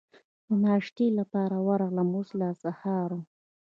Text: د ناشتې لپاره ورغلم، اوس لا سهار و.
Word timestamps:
د 0.47 0.49
ناشتې 0.65 1.07
لپاره 1.19 1.55
ورغلم، 1.67 2.09
اوس 2.17 2.29
لا 2.39 2.49
سهار 2.63 3.09
و. 3.17 3.21